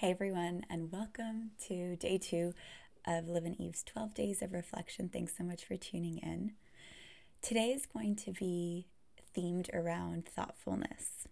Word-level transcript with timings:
Hey 0.00 0.12
everyone, 0.12 0.64
and 0.70 0.92
welcome 0.92 1.50
to 1.66 1.96
day 1.96 2.18
two 2.18 2.54
of 3.04 3.26
Live 3.26 3.44
and 3.44 3.60
Eve's 3.60 3.82
12 3.82 4.14
Days 4.14 4.42
of 4.42 4.52
Reflection. 4.52 5.08
Thanks 5.08 5.36
so 5.36 5.42
much 5.42 5.64
for 5.64 5.76
tuning 5.76 6.18
in. 6.18 6.52
Today 7.42 7.70
is 7.72 7.84
going 7.84 8.14
to 8.14 8.30
be 8.30 8.86
themed 9.36 9.74
around 9.74 10.24
thoughtfulness. 10.24 11.26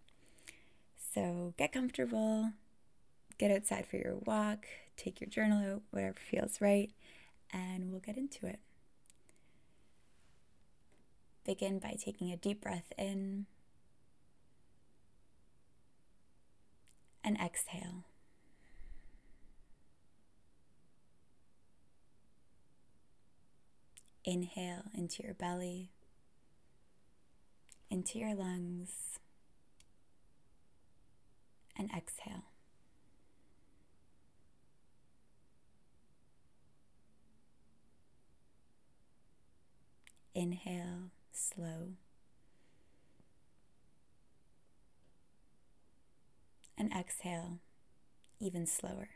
So 1.14 1.54
get 1.56 1.70
comfortable, 1.70 2.54
get 3.38 3.52
outside 3.52 3.86
for 3.86 3.98
your 3.98 4.16
walk, 4.26 4.66
take 4.96 5.20
your 5.20 5.30
journal 5.30 5.74
out, 5.74 5.82
whatever 5.92 6.16
feels 6.18 6.60
right, 6.60 6.90
and 7.52 7.92
we'll 7.92 8.00
get 8.00 8.16
into 8.16 8.48
it. 8.48 8.58
Begin 11.44 11.78
by 11.78 11.96
taking 12.04 12.32
a 12.32 12.36
deep 12.36 12.62
breath 12.62 12.92
in 12.98 13.46
and 17.22 17.38
exhale. 17.38 18.06
Inhale 24.26 24.82
into 24.92 25.22
your 25.22 25.34
belly, 25.34 25.92
into 27.88 28.18
your 28.18 28.34
lungs, 28.34 29.20
and 31.78 31.88
exhale. 31.96 32.42
Inhale, 40.34 41.12
slow. 41.32 41.92
And 46.76 46.92
exhale, 46.92 47.60
even 48.40 48.66
slower. 48.66 49.08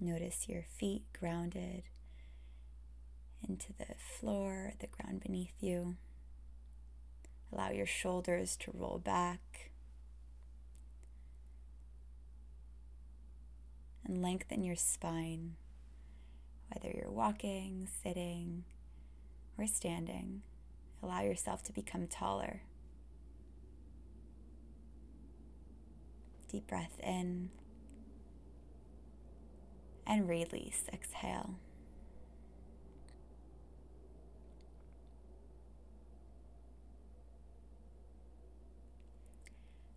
Notice 0.00 0.48
your 0.48 0.62
feet 0.62 1.02
grounded 1.18 1.82
into 3.46 3.72
the 3.78 3.94
floor, 3.98 4.72
the 4.78 4.86
ground 4.86 5.20
beneath 5.20 5.54
you. 5.60 5.96
Allow 7.52 7.70
your 7.70 7.86
shoulders 7.86 8.56
to 8.58 8.70
roll 8.72 9.00
back. 9.04 9.70
And 14.04 14.22
lengthen 14.22 14.62
your 14.62 14.76
spine, 14.76 15.56
whether 16.72 16.94
you're 16.96 17.10
walking, 17.10 17.88
sitting, 18.02 18.64
or 19.58 19.66
standing. 19.66 20.42
Allow 21.02 21.22
yourself 21.22 21.62
to 21.64 21.72
become 21.72 22.06
taller. 22.06 22.62
Deep 26.50 26.66
breath 26.68 26.98
in 27.02 27.50
and 30.08 30.28
release. 30.28 30.84
Exhale. 30.92 31.54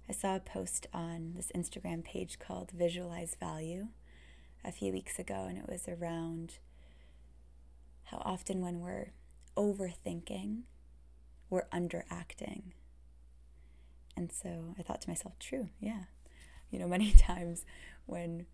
I 0.10 0.14
saw 0.14 0.36
a 0.36 0.42
post 0.42 0.88
on 0.94 1.34
this 1.38 1.52
Instagram 1.56 2.04
page 2.04 2.38
called 2.38 2.72
Visualize 2.72 3.38
Value 3.40 3.88
a 4.64 4.72
few 4.72 4.92
weeks 4.92 5.18
ago, 5.18 5.46
and 5.48 5.58
it 5.58 5.70
was 5.70 5.88
around 5.88 6.56
how 8.04 8.22
often 8.26 8.60
when 8.60 8.82
we're 8.82 9.14
overthinking, 9.56 10.64
we're 11.50 11.68
underacting. 11.74 12.74
And 14.18 14.34
so 14.34 14.76
I 14.78 14.84
thought 14.84 15.02
to 15.02 15.10
myself, 15.10 15.40
true, 15.40 15.70
yeah. 15.80 16.04
You 16.70 16.80
know, 16.80 16.88
many 16.90 17.14
times 17.14 17.66
when 18.06 18.48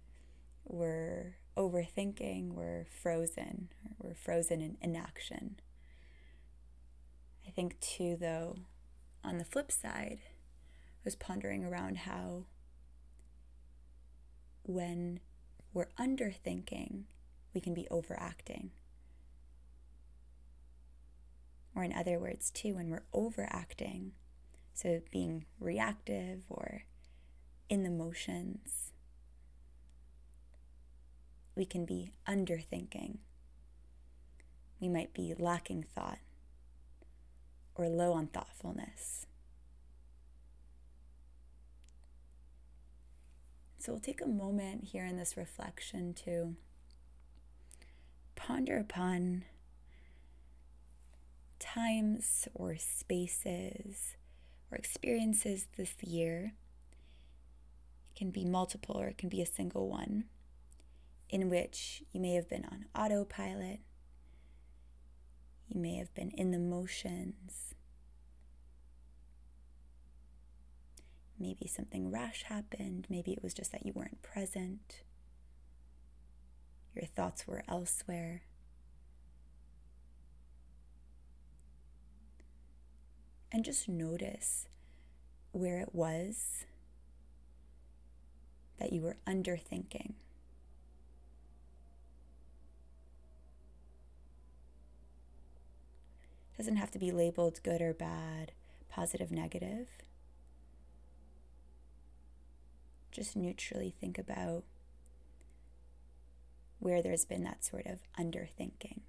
we're 0.64 1.38
overthinking, 1.58 2.54
we're 2.54 2.86
frozen, 2.86 3.70
we're 3.98 4.14
frozen 4.14 4.62
in 4.62 4.78
inaction. 4.82 5.60
I 7.45 7.52
think, 7.52 7.80
too, 7.80 8.16
though, 8.20 8.58
on 9.23 9.38
the 9.38 9.45
flip 9.45 9.72
side, 9.72 10.20
I 10.23 11.02
was 11.04 11.16
pondering 11.16 11.66
around 11.66 12.00
how 12.00 12.46
when 14.64 15.20
we're 15.73 15.90
underthinking, 16.00 17.04
we 17.54 17.62
can 17.62 17.73
be 17.73 17.88
overacting. 17.90 18.72
Or, 21.76 21.84
in 21.84 21.94
other 21.94 22.20
words, 22.20 22.52
too, 22.52 22.76
when 22.76 22.90
we're 22.90 23.06
overacting, 23.14 24.12
so 24.73 25.02
being 25.12 25.46
reactive 25.60 26.44
or 26.50 26.84
in 27.70 27.84
the 27.84 27.90
motions, 27.90 28.92
we 31.58 31.66
can 31.66 31.86
be 31.86 32.12
underthinking. 32.28 33.18
We 34.80 34.88
might 34.88 35.12
be 35.12 35.34
lacking 35.38 35.86
thought 35.95 36.20
or 37.73 37.90
low 37.90 38.14
on 38.14 38.28
thoughtfulness. 38.28 39.26
So 43.80 43.92
we'll 43.92 44.02
take 44.02 44.22
a 44.22 44.28
moment 44.28 44.86
here 44.86 45.06
in 45.06 45.17
this 45.17 45.36
reflection 45.36 46.14
to 46.26 46.56
ponder 48.36 48.78
upon 48.78 49.46
times 51.60 52.48
or 52.54 52.76
spaces 52.78 54.16
or 54.72 54.78
experiences 54.78 55.67
this 55.76 55.96
year. 56.04 56.54
It 58.12 58.20
can 58.20 58.30
be 58.30 58.46
multiple 58.46 58.98
or 59.00 59.08
it 59.08 59.17
can 59.17 59.30
be 59.30 59.42
a 59.42 59.46
single 59.46 59.90
one 59.90 60.26
in 61.30 61.49
which 61.49 62.04
you 62.11 62.21
may 62.21 62.33
have 62.33 62.49
been 62.49 62.65
on 62.65 62.86
autopilot, 62.95 63.80
you 65.67 65.80
may 65.80 65.95
have 65.95 66.14
been 66.14 66.32
in 66.32 66.52
the 66.52 66.60
motions. 66.60 67.76
Maybe 71.39 71.67
something 71.67 72.10
rash 72.10 72.43
happened. 72.43 73.05
Maybe 73.10 73.32
it 73.32 73.43
was 73.43 73.54
just 73.54 73.71
that 73.71 73.86
you 73.86 73.93
weren't 73.93 74.21
present. 74.23 75.04
Your 76.95 77.05
thoughts 77.05 77.45
were 77.45 77.64
elsewhere. 77.67 78.43
And 83.52 83.64
just 83.64 83.87
notice 83.87 84.67
where 85.52 85.80
it 85.80 85.93
was 85.93 86.66
that 88.80 88.93
you 88.93 89.02
were 89.02 89.17
underthinking. 89.27 90.14
Doesn't 96.58 96.78
have 96.78 96.92
to 96.92 97.00
be 97.00 97.12
labeled 97.12 97.62
good 97.64 97.82
or 97.82 97.94
bad, 97.94 98.52
positive, 98.90 99.32
negative. 99.32 99.88
Just 103.12 103.36
neutrally 103.36 103.94
think 104.00 104.18
about 104.18 104.64
where 106.80 107.02
there's 107.02 107.26
been 107.26 107.44
that 107.44 107.64
sort 107.64 107.86
of 107.86 108.00
underthinking. 108.20 109.02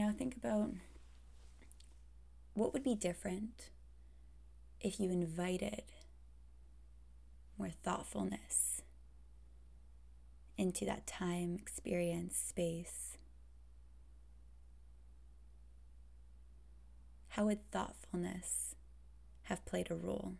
Now 0.00 0.14
think 0.16 0.34
about 0.34 0.70
what 2.54 2.72
would 2.72 2.82
be 2.82 2.94
different 2.94 3.68
if 4.80 4.98
you 4.98 5.10
invited 5.10 5.82
more 7.58 7.68
thoughtfulness 7.68 8.80
into 10.56 10.86
that 10.86 11.06
time, 11.06 11.54
experience, 11.54 12.38
space. 12.38 13.18
How 17.28 17.44
would 17.44 17.70
thoughtfulness 17.70 18.74
have 19.42 19.66
played 19.66 19.90
a 19.90 19.94
role? 19.94 20.36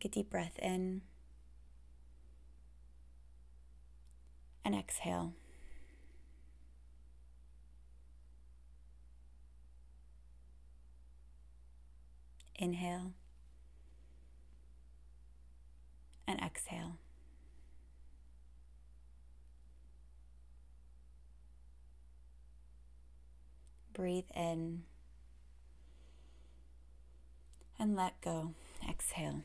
Take 0.00 0.12
a 0.12 0.14
deep 0.14 0.30
breath 0.30 0.56
in 0.62 1.02
and 4.64 4.72
exhale. 4.72 5.32
Inhale 12.54 13.10
and 16.28 16.38
exhale. 16.40 16.98
Breathe 23.92 24.26
in 24.36 24.84
and 27.80 27.96
let 27.96 28.20
go. 28.20 28.54
Exhale. 28.88 29.42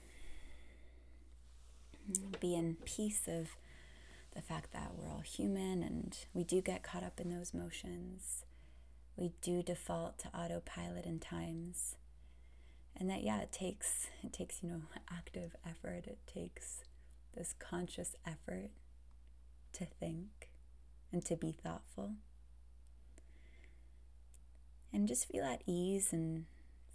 Be 2.39 2.55
in 2.55 2.77
peace 2.85 3.27
of 3.27 3.49
the 4.35 4.41
fact 4.41 4.73
that 4.73 4.91
we're 4.95 5.09
all 5.09 5.21
human 5.21 5.83
and 5.83 6.17
we 6.33 6.43
do 6.43 6.61
get 6.61 6.83
caught 6.83 7.03
up 7.03 7.19
in 7.19 7.29
those 7.29 7.53
motions. 7.53 8.43
We 9.15 9.31
do 9.41 9.61
default 9.61 10.17
to 10.19 10.27
autopilot 10.29 11.05
in 11.05 11.19
times. 11.19 11.95
And 12.95 13.09
that 13.09 13.23
yeah, 13.23 13.41
it 13.41 13.51
takes 13.51 14.07
it 14.23 14.33
takes, 14.33 14.61
you 14.61 14.69
know, 14.69 14.81
active 15.11 15.55
effort. 15.65 16.05
It 16.07 16.19
takes 16.31 16.83
this 17.35 17.53
conscious 17.57 18.15
effort 18.25 18.69
to 19.73 19.85
think 19.85 20.49
and 21.11 21.23
to 21.25 21.35
be 21.35 21.51
thoughtful. 21.51 22.15
And 24.91 25.07
just 25.07 25.27
feel 25.27 25.43
at 25.43 25.63
ease 25.65 26.13
and 26.13 26.45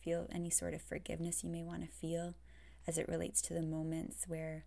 feel 0.00 0.28
any 0.32 0.50
sort 0.50 0.74
of 0.74 0.82
forgiveness 0.82 1.42
you 1.42 1.50
may 1.50 1.62
want 1.64 1.82
to 1.82 1.88
feel 1.88 2.34
as 2.86 2.96
it 2.98 3.08
relates 3.08 3.42
to 3.42 3.54
the 3.54 3.62
moments 3.62 4.24
where 4.28 4.64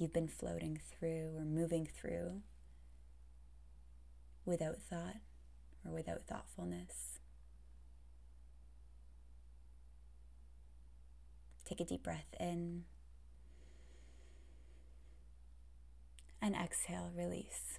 you've 0.00 0.12
been 0.12 0.28
floating 0.28 0.80
through 0.98 1.36
or 1.36 1.44
moving 1.44 1.86
through 1.86 2.40
without 4.46 4.78
thought 4.78 5.16
or 5.84 5.92
without 5.92 6.22
thoughtfulness. 6.26 7.18
Take 11.66 11.80
a 11.80 11.84
deep 11.84 12.02
breath 12.02 12.34
in 12.40 12.84
and 16.42 16.54
exhale, 16.56 17.12
release. 17.14 17.78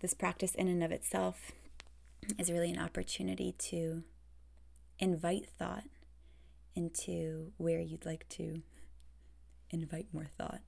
This 0.00 0.14
practice, 0.14 0.54
in 0.54 0.66
and 0.66 0.82
of 0.82 0.90
itself, 0.90 1.52
is 2.38 2.50
really 2.50 2.70
an 2.70 2.78
opportunity 2.78 3.54
to 3.70 4.02
invite 4.98 5.46
thought 5.58 5.84
into 6.74 7.52
where 7.56 7.80
you'd 7.80 8.06
like 8.06 8.28
to 8.30 8.62
invite 9.70 10.06
more 10.12 10.28
thought. 10.36 10.62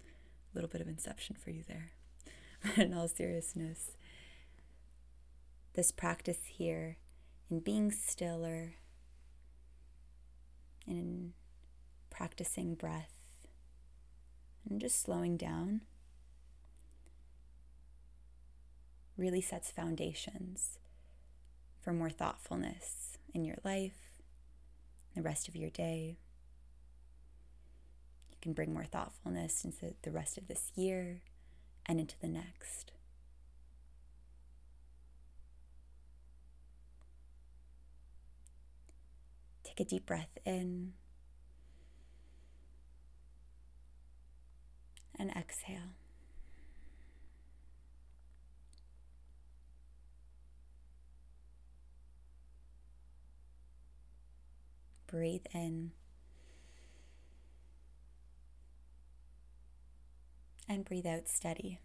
A 0.00 0.54
little 0.54 0.68
bit 0.68 0.80
of 0.80 0.88
inception 0.88 1.36
for 1.36 1.50
you 1.50 1.62
there. 1.66 1.92
But 2.62 2.78
in 2.86 2.94
all 2.94 3.08
seriousness, 3.08 3.92
this 5.74 5.92
practice 5.92 6.40
here 6.46 6.96
in 7.50 7.60
being 7.60 7.90
stiller, 7.92 8.74
in 10.86 11.32
practicing 12.10 12.74
breath, 12.74 13.14
and 14.68 14.80
just 14.80 15.00
slowing 15.00 15.36
down 15.36 15.82
really 19.16 19.40
sets 19.40 19.70
foundations 19.70 20.78
for 21.80 21.92
more 21.92 22.10
thoughtfulness 22.10 23.18
in 23.34 23.44
your 23.44 23.56
life, 23.64 24.17
the 25.18 25.24
rest 25.24 25.48
of 25.48 25.56
your 25.56 25.70
day. 25.70 26.16
You 28.30 28.36
can 28.40 28.52
bring 28.52 28.72
more 28.72 28.84
thoughtfulness 28.84 29.64
into 29.64 29.94
the 30.02 30.12
rest 30.12 30.38
of 30.38 30.46
this 30.46 30.70
year 30.76 31.22
and 31.86 31.98
into 31.98 32.14
the 32.20 32.28
next. 32.28 32.92
Take 39.64 39.80
a 39.80 39.84
deep 39.84 40.06
breath 40.06 40.38
in 40.46 40.92
and 45.18 45.30
exhale. 45.30 45.97
Breathe 55.08 55.46
in. 55.52 55.90
And 60.68 60.84
breathe 60.84 61.06
out 61.06 61.28
steady. 61.28 61.80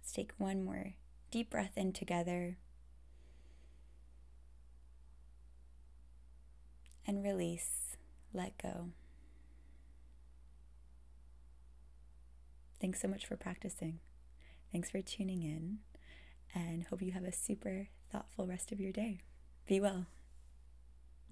Let's 0.00 0.12
take 0.12 0.32
one 0.36 0.62
more 0.62 0.92
deep 1.30 1.50
breath 1.50 1.72
in 1.76 1.92
together. 1.92 2.58
And 7.06 7.24
release, 7.24 7.96
let 8.32 8.56
go. 8.62 8.90
Thanks 12.80 13.00
so 13.00 13.08
much 13.08 13.24
for 13.24 13.36
practicing. 13.36 14.00
Thanks 14.72 14.90
for 14.90 15.00
tuning 15.00 15.42
in, 15.42 15.78
and 16.54 16.84
hope 16.84 17.00
you 17.00 17.12
have 17.12 17.24
a 17.24 17.32
super 17.32 17.88
thoughtful 18.12 18.46
rest 18.46 18.72
of 18.72 18.80
your 18.80 18.92
day. 18.92 19.20
Be 19.66 19.80
well. 19.80 20.06